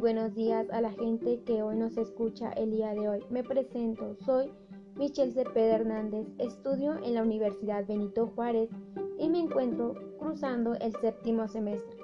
[0.00, 3.24] Buenos días a la gente que hoy nos escucha el día de hoy.
[3.30, 4.52] Me presento, soy
[4.94, 8.70] Michelle Cepeda Hernández, estudio en la Universidad Benito Juárez
[9.18, 11.96] y me encuentro cruzando el séptimo semestre.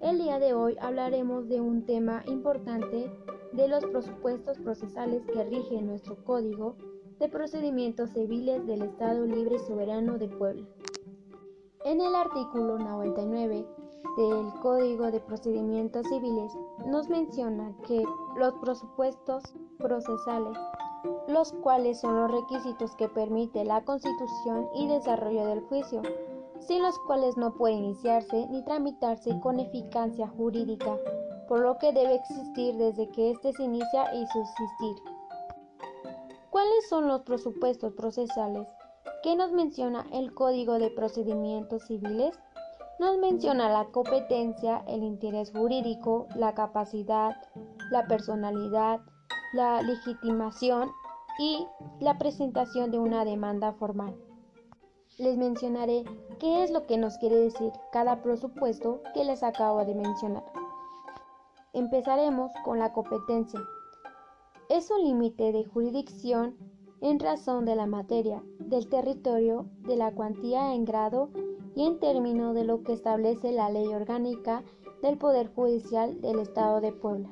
[0.00, 3.10] El día de hoy hablaremos de un tema importante
[3.52, 6.76] de los presupuestos procesales que rigen nuestro Código
[7.18, 10.66] de Procedimientos Civiles del Estado Libre y Soberano de Puebla.
[11.86, 13.64] En el artículo 99
[14.16, 16.52] del Código de Procedimientos Civiles
[16.86, 18.04] nos menciona que
[18.36, 19.42] los presupuestos
[19.78, 20.56] procesales,
[21.28, 26.02] los cuales son los requisitos que permite la constitución y desarrollo del juicio,
[26.60, 30.98] sin los cuales no puede iniciarse ni tramitarse con eficacia jurídica,
[31.48, 34.96] por lo que debe existir desde que éste se inicia y subsistir.
[36.50, 38.68] ¿Cuáles son los presupuestos procesales?
[39.22, 42.38] ¿Qué nos menciona el Código de Procedimientos Civiles?
[43.02, 47.34] Nos menciona la competencia, el interés jurídico, la capacidad,
[47.90, 49.00] la personalidad,
[49.52, 50.88] la legitimación
[51.40, 51.66] y
[51.98, 54.14] la presentación de una demanda formal.
[55.18, 56.04] Les mencionaré
[56.38, 60.44] qué es lo que nos quiere decir cada presupuesto que les acabo de mencionar.
[61.72, 63.58] Empezaremos con la competencia.
[64.68, 66.56] Es un límite de jurisdicción
[67.00, 71.30] en razón de la materia, del territorio, de la cuantía en grado
[71.74, 74.62] y en términos de lo que establece la ley orgánica
[75.02, 77.30] del Poder Judicial del Estado de Puebla.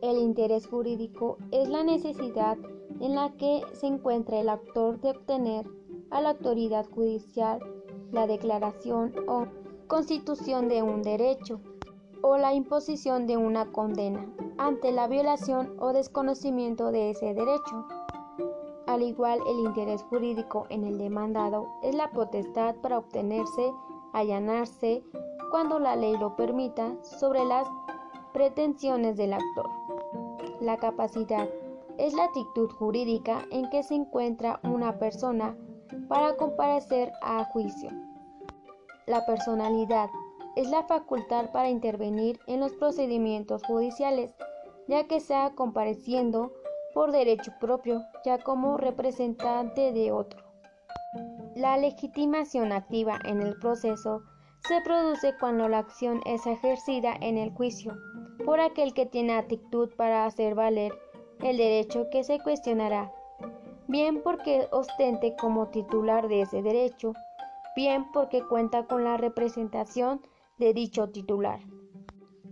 [0.00, 2.58] El interés jurídico es la necesidad
[3.00, 5.66] en la que se encuentra el actor de obtener
[6.10, 7.60] a la autoridad judicial
[8.10, 9.46] la declaración o
[9.86, 11.60] constitución de un derecho
[12.22, 14.26] o la imposición de una condena
[14.58, 17.86] ante la violación o desconocimiento de ese derecho.
[18.92, 23.72] Al igual, el interés jurídico en el demandado es la potestad para obtenerse,
[24.12, 25.02] allanarse,
[25.50, 27.66] cuando la ley lo permita, sobre las
[28.34, 29.66] pretensiones del actor.
[30.60, 31.48] La capacidad
[31.96, 35.56] es la actitud jurídica en que se encuentra una persona
[36.06, 37.88] para comparecer a juicio.
[39.06, 40.10] La personalidad
[40.54, 44.34] es la facultad para intervenir en los procedimientos judiciales,
[44.86, 46.52] ya que sea compareciendo
[46.94, 50.42] por derecho propio, ya como representante de otro.
[51.54, 54.22] La legitimación activa en el proceso
[54.66, 57.96] se produce cuando la acción es ejercida en el juicio
[58.44, 60.92] por aquel que tiene actitud para hacer valer
[61.40, 63.12] el derecho que se cuestionará,
[63.88, 67.12] bien porque ostente como titular de ese derecho,
[67.76, 70.22] bien porque cuenta con la representación
[70.58, 71.60] de dicho titular.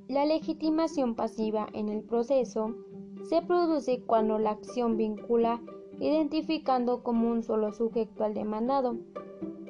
[0.08, 2.74] La legitimación pasiva en el proceso
[3.30, 5.60] se produce cuando la acción vincula
[6.00, 8.96] identificando como un solo sujeto al demandado,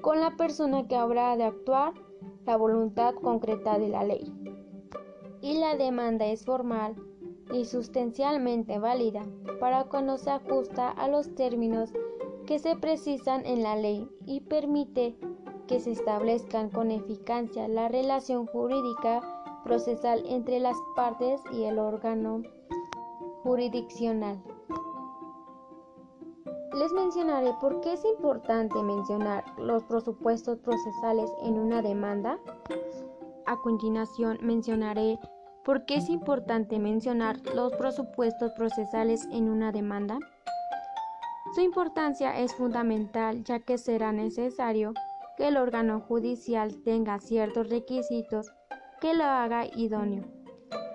[0.00, 1.92] con la persona que habrá de actuar
[2.46, 4.32] la voluntad concreta de la ley.
[5.42, 6.94] Y la demanda es formal
[7.52, 9.26] y sustancialmente válida
[9.60, 11.92] para cuando se ajusta a los términos
[12.46, 15.18] que se precisan en la ley y permite
[15.66, 19.20] que se establezcan con eficacia la relación jurídica
[19.64, 22.42] procesal entre las partes y el órgano
[23.42, 24.42] jurisdiccional.
[26.72, 32.38] Les mencionaré por qué es importante mencionar los presupuestos procesales en una demanda.
[33.46, 35.18] A continuación mencionaré
[35.64, 40.18] por qué es importante mencionar los presupuestos procesales en una demanda.
[41.54, 44.94] Su importancia es fundamental ya que será necesario
[45.36, 48.52] que el órgano judicial tenga ciertos requisitos
[49.00, 50.39] que lo haga idóneo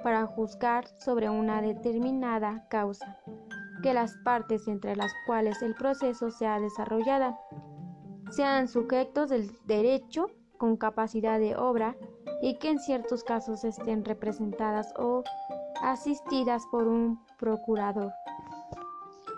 [0.06, 3.18] para juzgar sobre una determinada causa,
[3.82, 7.36] que las partes entre las cuales el proceso sea desarrollado
[8.30, 10.28] sean sujetos del derecho
[10.60, 11.98] con capacidad de obra
[12.44, 15.24] y que en ciertos casos estén representadas o
[15.82, 18.14] asistidas por un procurador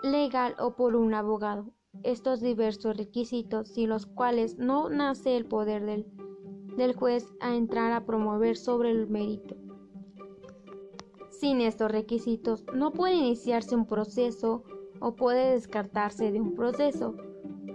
[0.02, 1.72] legal o por un abogado.
[2.02, 6.06] Estos diversos requisitos, sin los cuales no nace el poder del,
[6.76, 9.56] del juez a entrar a promover sobre el mérito.
[11.38, 14.64] Sin estos requisitos no puede iniciarse un proceso
[14.98, 17.14] o puede descartarse de un proceso.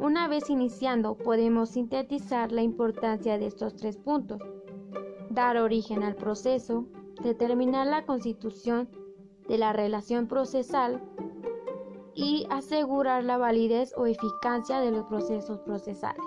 [0.01, 4.41] Una vez iniciando podemos sintetizar la importancia de estos tres puntos.
[5.29, 6.87] Dar origen al proceso,
[7.23, 8.89] determinar la constitución
[9.47, 11.01] de la relación procesal
[12.13, 16.21] y asegurar la validez o eficacia de los procesos procesales.